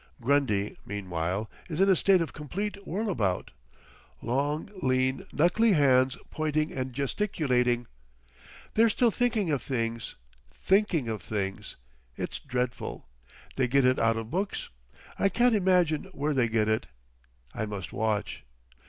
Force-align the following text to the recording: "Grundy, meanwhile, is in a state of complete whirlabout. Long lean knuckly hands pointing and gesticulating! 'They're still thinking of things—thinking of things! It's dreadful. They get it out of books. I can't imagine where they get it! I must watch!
"Grundy, 0.19 0.79
meanwhile, 0.83 1.47
is 1.69 1.79
in 1.79 1.87
a 1.87 1.95
state 1.95 2.21
of 2.21 2.33
complete 2.33 2.75
whirlabout. 2.87 3.51
Long 4.23 4.71
lean 4.81 5.27
knuckly 5.31 5.73
hands 5.73 6.17
pointing 6.31 6.71
and 6.73 6.91
gesticulating! 6.91 7.85
'They're 8.73 8.89
still 8.89 9.11
thinking 9.11 9.51
of 9.51 9.61
things—thinking 9.61 11.07
of 11.07 11.21
things! 11.21 11.75
It's 12.17 12.39
dreadful. 12.39 13.05
They 13.57 13.67
get 13.67 13.85
it 13.85 13.99
out 13.99 14.17
of 14.17 14.31
books. 14.31 14.69
I 15.19 15.29
can't 15.29 15.53
imagine 15.53 16.05
where 16.13 16.33
they 16.33 16.49
get 16.49 16.67
it! 16.67 16.87
I 17.53 17.67
must 17.67 17.93
watch! 17.93 18.43